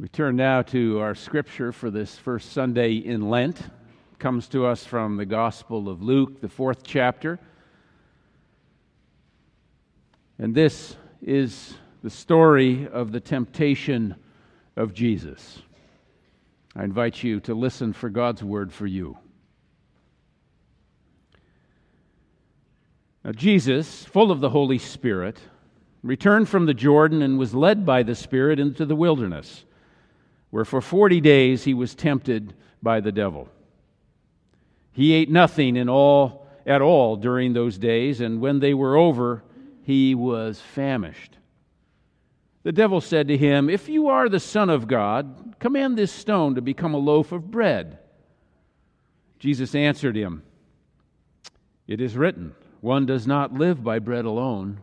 [0.00, 3.58] We turn now to our scripture for this first Sunday in Lent.
[3.58, 7.40] It comes to us from the Gospel of Luke, the fourth chapter.
[10.38, 11.74] And this is
[12.04, 14.14] the story of the temptation
[14.76, 15.62] of Jesus.
[16.76, 19.18] I invite you to listen for God's word for you.
[23.24, 25.40] Now, Jesus, full of the Holy Spirit,
[26.04, 29.64] returned from the Jordan and was led by the Spirit into the wilderness
[30.50, 33.48] where for 40 days he was tempted by the devil.
[34.92, 39.42] He ate nothing in all, at all during those days, and when they were over,
[39.82, 41.38] he was famished.
[42.62, 46.56] The devil said to him, If you are the Son of God, command this stone
[46.56, 47.98] to become a loaf of bread.
[49.38, 50.42] Jesus answered him,
[51.86, 54.80] It is written, One does not live by bread alone.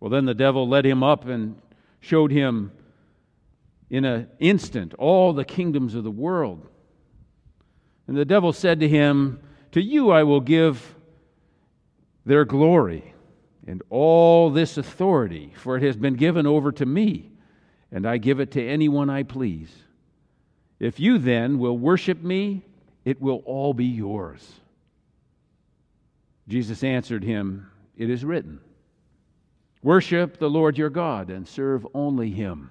[0.00, 1.56] Well, then the devil led him up and
[2.00, 2.72] showed him
[3.90, 6.66] in an instant all the kingdoms of the world.
[8.06, 9.40] And the devil said to him,
[9.72, 10.94] To you I will give
[12.26, 13.14] their glory
[13.66, 17.30] and all this authority, for it has been given over to me,
[17.90, 19.74] and I give it to anyone I please.
[20.78, 22.62] If you then will worship me,
[23.04, 24.60] it will all be yours.
[26.46, 28.60] Jesus answered him, It is written,
[29.82, 32.70] Worship the Lord your God and serve only him.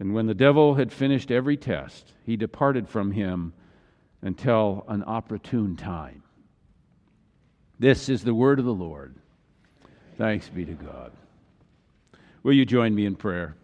[0.00, 3.52] And when the devil had finished every test, he departed from him
[4.22, 6.22] until an opportune time.
[7.78, 9.14] This is the word of the Lord.
[10.16, 11.12] Thanks be to God.
[12.42, 13.56] Will you join me in prayer?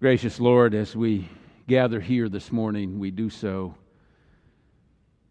[0.00, 1.28] Gracious Lord, as we
[1.68, 3.76] gather here this morning, we do so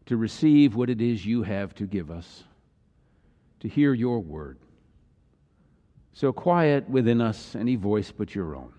[0.05, 2.45] to receive what it is you have to give us,
[3.59, 4.57] to hear your word.
[6.13, 8.73] So quiet within us any voice but your own,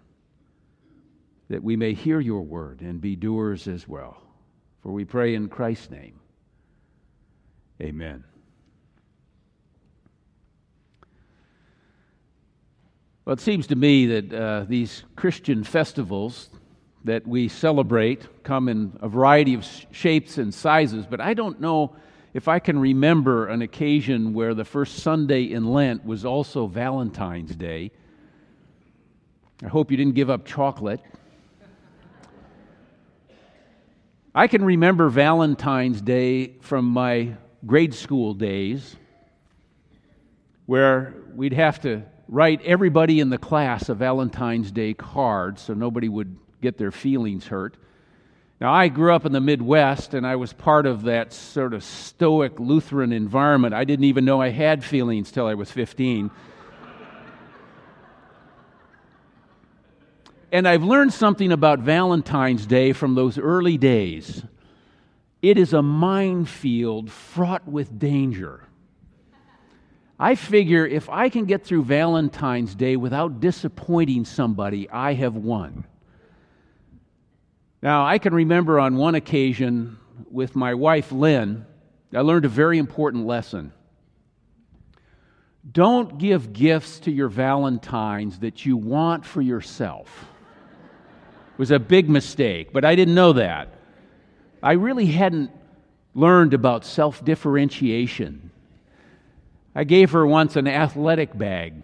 [1.48, 4.20] that we may hear your word and be doers as well.
[4.82, 6.20] For we pray in Christ's name.
[7.80, 8.24] Amen.
[13.24, 16.50] Well, it seems to me that uh, these Christian festivals
[17.04, 21.94] that we celebrate come in a variety of shapes and sizes, but I don't know
[22.32, 27.54] if I can remember an occasion where the first Sunday in Lent was also Valentine's
[27.56, 27.90] Day,
[29.62, 31.00] I hope you didn't give up chocolate.
[34.34, 37.34] I can remember Valentine's Day from my
[37.66, 38.96] grade school days
[40.66, 46.08] where we'd have to write everybody in the class a Valentine's Day card so nobody
[46.08, 47.76] would get their feelings hurt.
[48.60, 51.82] Now, I grew up in the Midwest and I was part of that sort of
[51.82, 53.72] stoic Lutheran environment.
[53.72, 56.30] I didn't even know I had feelings till I was 15.
[60.52, 64.44] and I've learned something about Valentine's Day from those early days.
[65.40, 68.64] It is a minefield fraught with danger.
[70.18, 75.86] I figure if I can get through Valentine's Day without disappointing somebody, I have won.
[77.82, 79.98] Now, I can remember on one occasion
[80.30, 81.64] with my wife, Lynn,
[82.14, 83.72] I learned a very important lesson.
[85.72, 90.26] Don't give gifts to your Valentines that you want for yourself.
[91.52, 93.74] It was a big mistake, but I didn't know that.
[94.62, 95.50] I really hadn't
[96.14, 98.50] learned about self differentiation.
[99.74, 101.74] I gave her once an athletic bag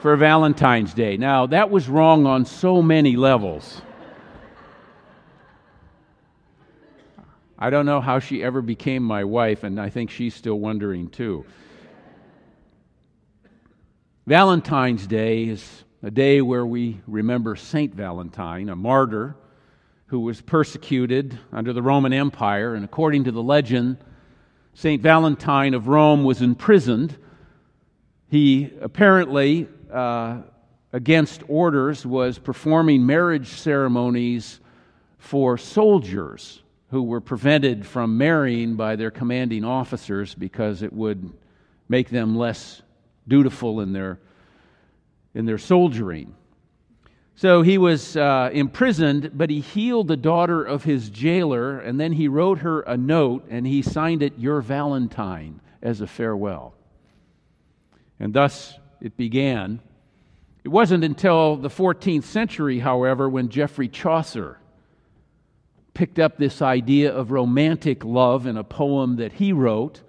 [0.00, 1.16] for Valentine's Day.
[1.16, 3.82] Now, that was wrong on so many levels.
[7.62, 11.10] I don't know how she ever became my wife, and I think she's still wondering
[11.10, 11.46] too.
[14.26, 19.36] Valentine's Day is a day where we remember Saint Valentine, a martyr
[20.06, 22.74] who was persecuted under the Roman Empire.
[22.74, 23.98] And according to the legend,
[24.74, 27.16] Saint Valentine of Rome was imprisoned.
[28.26, 30.38] He apparently, uh,
[30.92, 34.58] against orders, was performing marriage ceremonies
[35.18, 36.61] for soldiers
[36.92, 41.32] who were prevented from marrying by their commanding officers because it would
[41.88, 42.82] make them less
[43.26, 44.20] dutiful in their,
[45.34, 46.34] in their soldiering.
[47.34, 52.12] So he was uh, imprisoned, but he healed the daughter of his jailer, and then
[52.12, 56.74] he wrote her a note and he signed it, Your Valentine, as a farewell.
[58.20, 59.80] And thus it began.
[60.62, 64.58] It wasn't until the 14th century, however, when Geoffrey Chaucer
[65.94, 70.00] picked up this idea of romantic love in a poem that he wrote.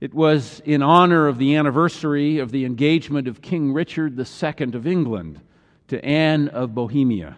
[0.00, 4.86] It was in honor of the anniversary of the engagement of King Richard II of
[4.86, 5.40] England
[5.88, 7.36] to Anne of Bohemia.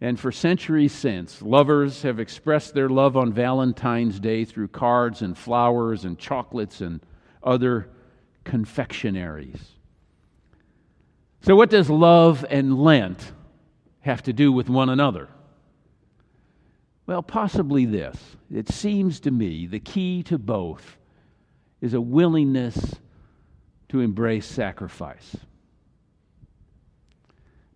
[0.00, 5.36] And for centuries since, lovers have expressed their love on Valentine's Day through cards and
[5.36, 7.00] flowers and chocolates and
[7.42, 7.88] other
[8.44, 9.62] confectionaries.
[11.42, 13.32] So, what does love and Lent
[14.00, 15.28] have to do with one another?
[17.06, 18.16] Well, possibly this.
[18.52, 20.96] It seems to me the key to both
[21.80, 22.96] is a willingness
[23.90, 25.36] to embrace sacrifice.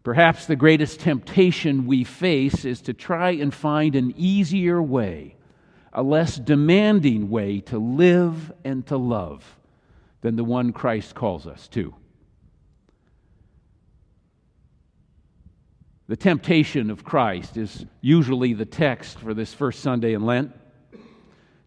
[0.02, 5.36] Perhaps the greatest temptation we face is to try and find an easier way,
[5.92, 9.58] a less demanding way to live and to love
[10.22, 11.94] than the one Christ calls us to.
[16.08, 20.52] The temptation of Christ is usually the text for this first Sunday in Lent.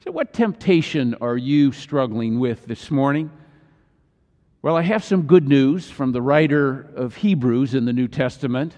[0.04, 3.30] So, what temptation are you struggling with this morning?
[4.64, 8.76] Well, I have some good news from the writer of Hebrews in the New Testament.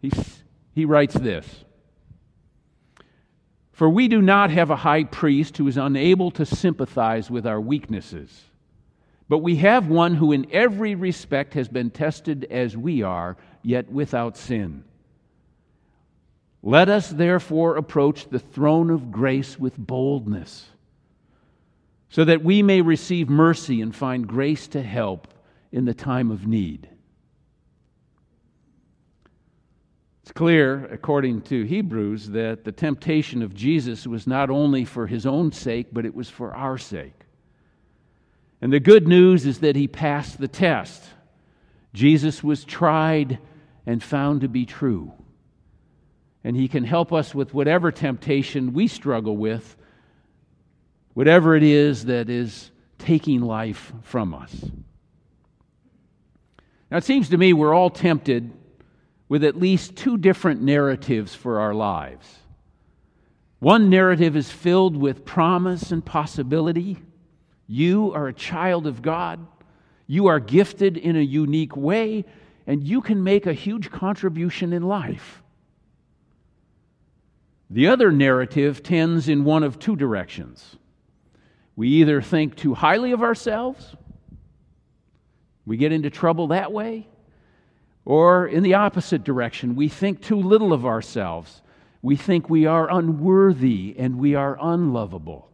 [0.00, 0.42] He's,
[0.72, 1.46] he writes this
[3.72, 7.60] For we do not have a high priest who is unable to sympathize with our
[7.60, 8.44] weaknesses,
[9.30, 13.88] but we have one who, in every respect, has been tested as we are yet
[13.88, 14.82] without sin.
[16.64, 20.66] Let us therefore approach the throne of grace with boldness,
[22.08, 25.28] so that we may receive mercy and find grace to help
[25.70, 26.88] in the time of need.
[30.24, 35.24] It's clear, according to Hebrews, that the temptation of Jesus was not only for his
[35.24, 37.19] own sake, but it was for our sake.
[38.60, 41.02] And the good news is that he passed the test.
[41.92, 43.38] Jesus was tried
[43.86, 45.12] and found to be true.
[46.44, 49.76] And He can help us with whatever temptation we struggle with,
[51.14, 54.64] whatever it is that is taking life from us.
[56.90, 58.52] Now, it seems to me we're all tempted
[59.28, 62.38] with at least two different narratives for our lives.
[63.60, 66.98] One narrative is filled with promise and possibility.
[67.72, 69.46] You are a child of God.
[70.08, 72.24] You are gifted in a unique way,
[72.66, 75.40] and you can make a huge contribution in life.
[77.70, 80.78] The other narrative tends in one of two directions.
[81.76, 83.94] We either think too highly of ourselves,
[85.64, 87.06] we get into trouble that way,
[88.04, 91.62] or in the opposite direction, we think too little of ourselves.
[92.02, 95.49] We think we are unworthy and we are unlovable.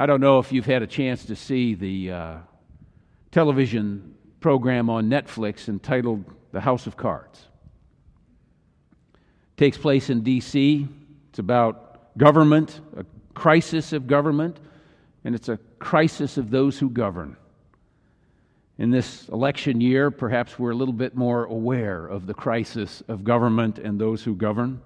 [0.00, 2.36] I don't know if you've had a chance to see the uh,
[3.32, 7.44] television program on Netflix entitled The House of Cards.
[9.14, 10.86] It takes place in D.C.
[11.30, 13.04] It's about government, a
[13.34, 14.60] crisis of government,
[15.24, 17.36] and it's a crisis of those who govern.
[18.78, 23.24] In this election year, perhaps we're a little bit more aware of the crisis of
[23.24, 24.80] government and those who govern.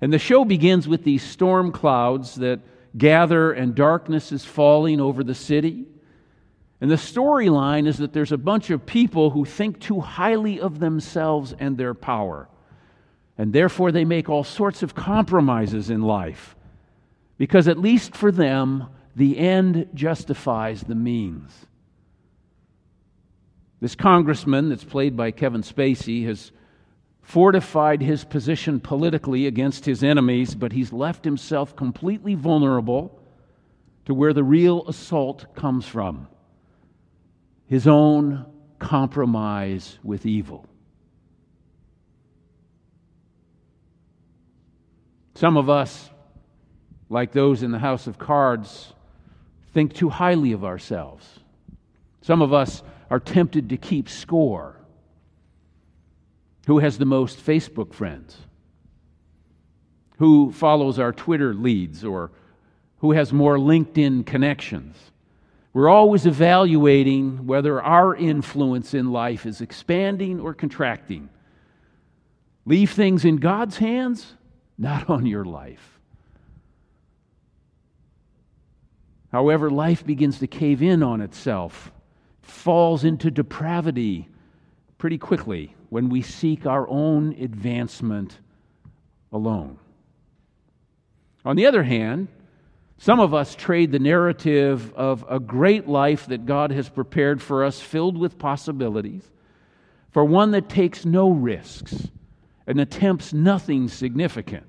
[0.00, 2.60] And the show begins with these storm clouds that
[2.96, 5.86] gather, and darkness is falling over the city.
[6.80, 10.80] And the storyline is that there's a bunch of people who think too highly of
[10.80, 12.48] themselves and their power.
[13.38, 16.54] And therefore, they make all sorts of compromises in life.
[17.36, 21.52] Because, at least for them, the end justifies the means.
[23.80, 26.52] This congressman, that's played by Kevin Spacey, has
[27.24, 33.18] fortified his position politically against his enemies, but he's left himself completely vulnerable
[34.04, 36.28] to where the real assault comes from
[37.66, 38.44] his own
[38.78, 40.66] compromise with evil.
[45.34, 46.10] Some of us,
[47.08, 48.92] like those in the House of Cards,
[49.72, 51.26] think too highly of ourselves.
[52.20, 54.76] Some of us are tempted to keep score.
[56.66, 58.38] Who has the most Facebook friends?
[60.18, 62.04] Who follows our Twitter leads?
[62.04, 62.30] Or
[62.98, 64.96] who has more LinkedIn connections?
[65.72, 71.28] We're always evaluating whether our influence in life is expanding or contracting.
[72.64, 74.34] Leave things in God's hands,
[74.78, 75.98] not on your life.
[79.32, 81.90] However, life begins to cave in on itself,
[82.40, 84.28] falls into depravity
[84.96, 88.36] pretty quickly when we seek our own advancement
[89.30, 89.78] alone.
[91.44, 92.26] On the other hand,
[92.98, 97.62] some of us trade the narrative of a great life that God has prepared for
[97.62, 99.22] us, filled with possibilities,
[100.10, 102.08] for one that takes no risks
[102.66, 104.66] and attempts nothing significant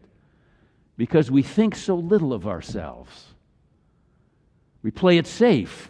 [0.95, 3.33] because we think so little of ourselves.
[4.83, 5.89] We play it safe,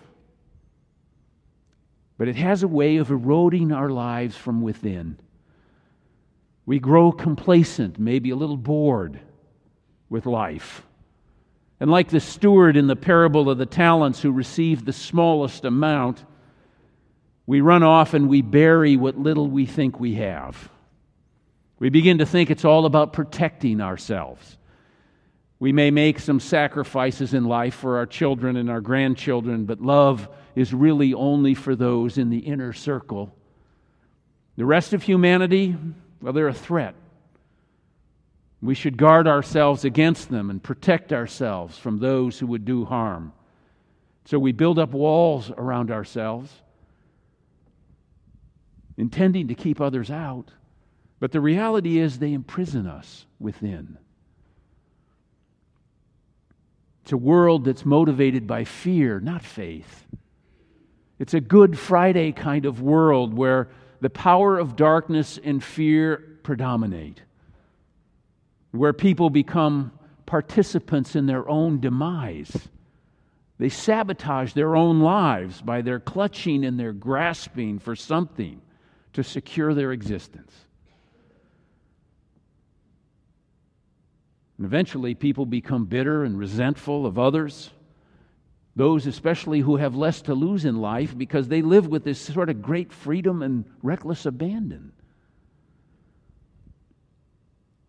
[2.18, 5.20] but it has a way of eroding our lives from within.
[6.66, 9.20] We grow complacent, maybe a little bored
[10.10, 10.84] with life.
[11.80, 16.24] And like the steward in the parable of the talents who received the smallest amount,
[17.46, 20.70] we run off and we bury what little we think we have.
[21.78, 24.58] We begin to think it's all about protecting ourselves.
[25.60, 30.28] We may make some sacrifices in life for our children and our grandchildren, but love
[30.56, 33.36] is really only for those in the inner circle.
[34.58, 35.76] The rest of humanity,
[36.26, 36.96] well, they're a threat.
[38.60, 43.32] We should guard ourselves against them and protect ourselves from those who would do harm.
[44.26, 46.52] So we build up walls around ourselves,
[48.98, 50.50] intending to keep others out.
[51.20, 54.00] But the reality is, they imprison us within.
[57.04, 60.08] It's a world that's motivated by fear, not faith.
[61.20, 63.70] It's a Good Friday kind of world where
[64.02, 67.22] the power of darkness and fear predominate
[68.72, 69.92] where people become
[70.26, 72.68] participants in their own demise.
[73.58, 78.62] They sabotage their own lives by their clutching and their grasping for something
[79.14, 80.54] to secure their existence.
[84.58, 87.72] And eventually, people become bitter and resentful of others,
[88.76, 92.50] those especially who have less to lose in life because they live with this sort
[92.50, 94.92] of great freedom and reckless abandon.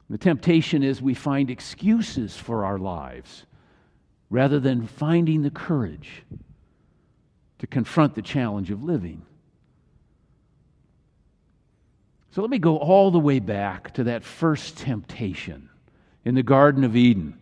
[0.08, 3.44] The temptation is we find excuses for our lives
[4.30, 6.22] rather than finding the courage
[7.58, 9.22] to confront the challenge of living.
[12.30, 15.70] So let me go all the way back to that first temptation
[16.24, 17.38] in the Garden of Eden,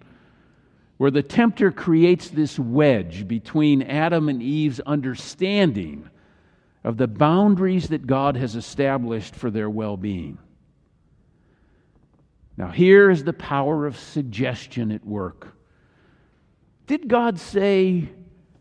[0.97, 6.09] where the tempter creates this wedge between Adam and Eve's understanding
[6.85, 10.39] of the boundaries that God has established for their well being.
[12.57, 15.57] Now, here is the power of suggestion at work.
[16.87, 18.09] Did God say,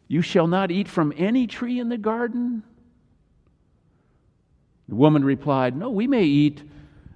[0.08, 2.63] You shall not eat from any tree in the garden?
[4.90, 6.63] The woman replied, No, we may eat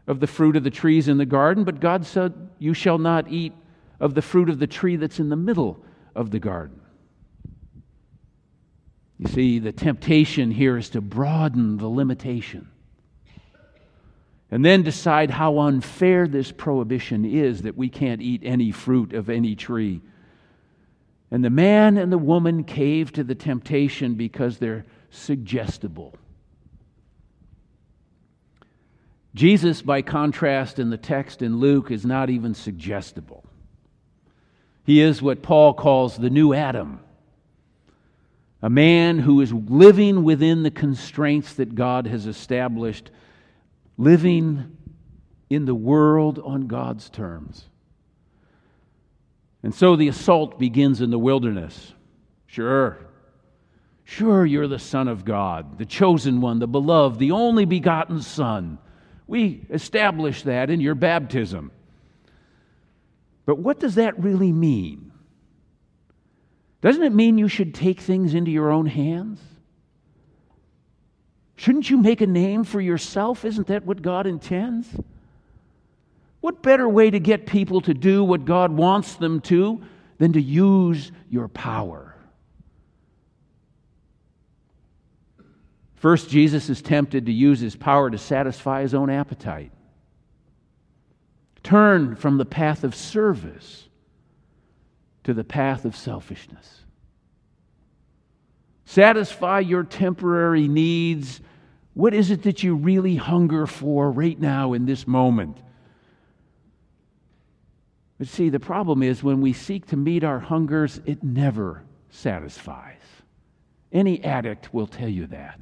[0.05, 3.31] of the fruit of the trees in the garden, but God said, You shall not
[3.31, 3.53] eat
[3.99, 5.83] of the fruit of the tree that's in the middle
[6.15, 6.81] of the garden.
[9.17, 12.69] You see, the temptation here is to broaden the limitation
[14.49, 19.29] and then decide how unfair this prohibition is that we can't eat any fruit of
[19.29, 20.01] any tree.
[21.29, 26.15] And the man and the woman cave to the temptation because they're suggestible.
[29.35, 33.43] Jesus, by contrast, in the text in Luke, is not even suggestible.
[34.87, 37.01] He is what Paul calls the new Adam,
[38.61, 43.11] a man who is living within the constraints that God has established
[43.97, 44.77] living
[45.49, 47.65] in the world on God's terms.
[49.61, 51.93] And so the assault begins in the wilderness.
[52.45, 52.97] Sure.
[54.05, 58.77] Sure, you're the Son of God, the chosen one, the beloved, the only begotten Son.
[59.27, 61.73] We establish that in your baptism.
[63.47, 65.13] But what does that really mean?
[66.81, 69.39] Doesn't it mean you should take things into your own hands?
[71.55, 73.45] Shouldn't you make a name for yourself?
[73.45, 74.87] Isn't that what God intends?
[76.41, 79.81] What better way to get people to do what God wants them to
[80.17, 82.15] than to use your power?
[85.95, 89.71] First, Jesus is tempted to use his power to satisfy his own appetite.
[91.67, 93.89] Turn from the path of service
[95.25, 96.85] to the path of selfishness.
[98.85, 101.41] Satisfy your temporary needs
[101.93, 105.57] what is it that you really hunger for right now in this moment?
[108.17, 113.01] But see, the problem is when we seek to meet our hungers, it never satisfies.
[113.91, 115.59] Any addict will tell you that.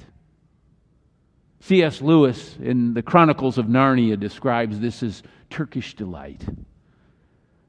[1.62, 2.00] C.S.
[2.00, 6.46] Lewis in the Chronicles of Narnia describes this as Turkish delight.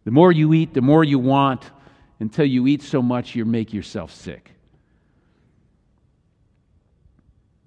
[0.04, 1.71] The more you eat, the more you want,
[2.21, 4.52] until you eat so much you make yourself sick.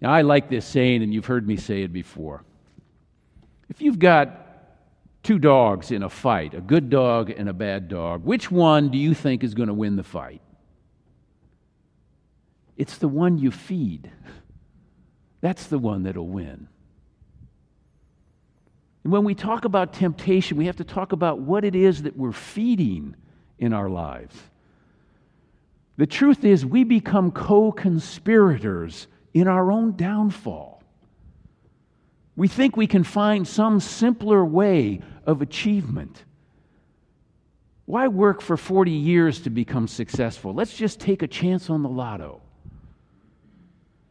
[0.02, 2.44] Now, I like this saying, and you've heard me say it before.
[3.70, 4.48] If you've got
[5.24, 8.98] two dogs in a fight, a good dog and a bad dog, which one do
[8.98, 10.42] you think is going to win the fight?
[12.78, 14.10] It's the one you feed.
[15.42, 16.70] That's the one that'll win.
[19.04, 22.18] And when we talk about temptation, we have to talk about what it is that
[22.18, 23.16] we're feeding
[23.58, 24.36] in our lives.
[25.98, 30.82] The truth is, we become co conspirators in our own downfall.
[32.36, 36.24] We think we can find some simpler way of achievement.
[37.86, 40.54] Why work for 40 years to become successful?
[40.54, 42.42] Let's just take a chance on the lotto.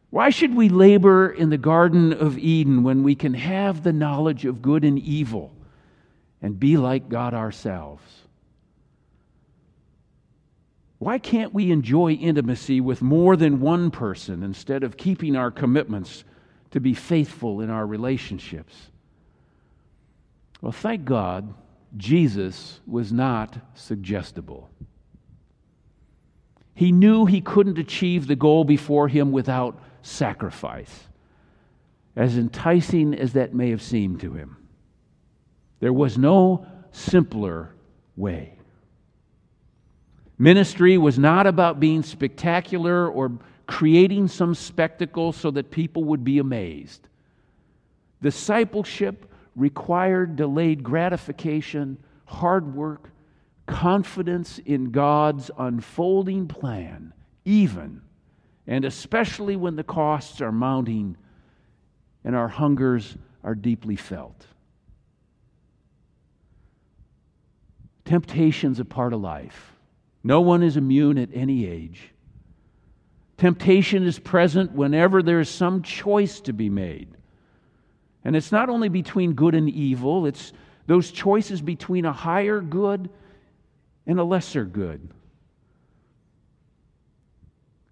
[0.09, 4.45] Why should we labor in the Garden of Eden when we can have the knowledge
[4.45, 5.53] of good and evil
[6.41, 8.03] and be like God ourselves?
[10.97, 16.23] Why can't we enjoy intimacy with more than one person instead of keeping our commitments
[16.71, 18.89] to be faithful in our relationships?
[20.59, 21.53] Well, thank God,
[21.95, 24.69] Jesus was not suggestible.
[26.75, 31.07] He knew he couldn't achieve the goal before him without sacrifice,
[32.15, 34.57] as enticing as that may have seemed to him.
[35.79, 37.73] There was no simpler
[38.15, 38.53] way.
[40.37, 43.31] Ministry was not about being spectacular or
[43.67, 47.07] creating some spectacle so that people would be amazed.
[48.21, 53.11] Discipleship required delayed gratification, hard work,
[53.67, 57.13] confidence in God's unfolding plan,
[57.45, 58.01] even
[58.69, 61.17] and especially when the costs are mounting
[62.23, 64.45] and our hungers are deeply felt.
[68.05, 69.73] Temptation's a part of life.
[70.23, 72.11] No one is immune at any age.
[73.37, 77.09] Temptation is present whenever there is some choice to be made.
[78.23, 80.53] And it's not only between good and evil, it's
[80.85, 83.09] those choices between a higher good
[84.05, 85.09] and a lesser good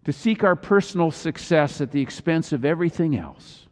[0.08, 3.68] to seek our personal success at the expense of everything else,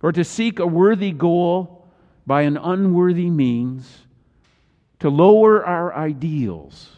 [0.00, 1.84] or to seek a worthy goal
[2.28, 4.06] by an unworthy means,
[5.00, 6.92] to lower our ideals,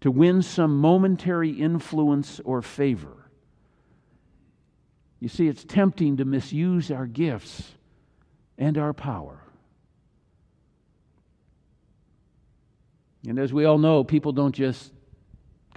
[0.00, 3.28] to win some momentary influence or favor.
[5.18, 7.72] You see, it's tempting to misuse our gifts
[8.56, 9.42] and our power.
[13.26, 14.92] And as we all know, people don't just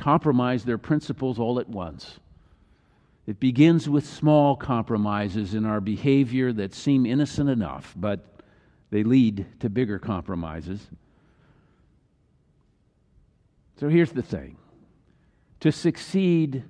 [0.01, 2.19] compromise their principles all at once.
[3.27, 8.25] It begins with small compromises in our behavior that seem innocent enough, but
[8.89, 10.85] they lead to bigger compromises.
[13.79, 14.57] So here's the thing
[15.59, 16.63] to succeed,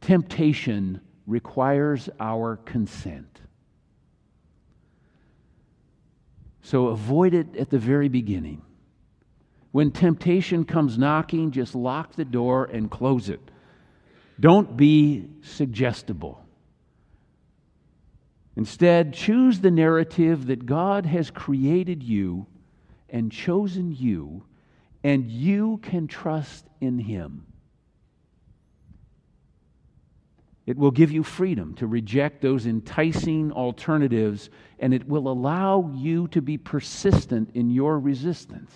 [0.00, 3.40] temptation requires our consent.
[6.62, 8.62] So avoid it at the very beginning.
[9.72, 13.40] When temptation comes knocking, just lock the door and close it.
[14.38, 16.44] Don't be suggestible.
[18.54, 22.46] Instead, choose the narrative that God has created you
[23.08, 24.44] and chosen you,
[25.02, 27.46] and you can trust in Him.
[30.66, 36.28] It will give you freedom to reject those enticing alternatives, and it will allow you
[36.28, 38.72] to be persistent in your resistance.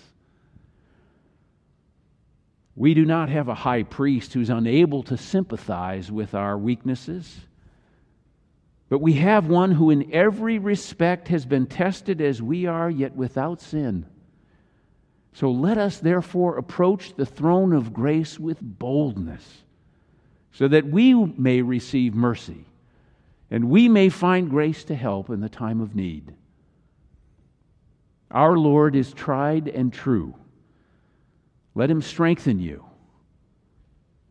[2.77, 7.39] We do not have a high priest who's unable to sympathize with our weaknesses,
[8.87, 13.15] but we have one who, in every respect, has been tested as we are, yet
[13.15, 14.05] without sin.
[15.33, 19.63] So let us therefore approach the throne of grace with boldness,
[20.51, 22.65] so that we may receive mercy
[23.49, 26.33] and we may find grace to help in the time of need.
[28.29, 30.35] Our Lord is tried and true
[31.77, 32.83] let him strengthen you.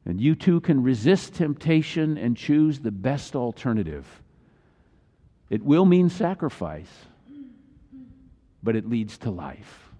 [0.04, 4.04] And you too can resist temptation and choose the best alternative.
[5.48, 6.90] It will mean sacrifice,
[8.64, 9.90] but it leads to life.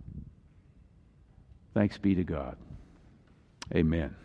[1.72, 2.56] Thanks be to God.
[3.72, 4.16] Amen.